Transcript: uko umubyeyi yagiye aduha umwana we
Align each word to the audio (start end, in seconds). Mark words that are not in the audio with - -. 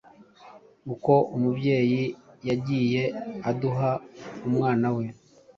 uko 0.93 1.13
umubyeyi 1.35 2.03
yagiye 2.47 3.03
aduha 3.49 3.89
umwana 4.47 4.87
we 4.95 5.05